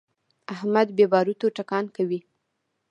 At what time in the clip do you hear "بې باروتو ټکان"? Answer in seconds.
0.97-1.85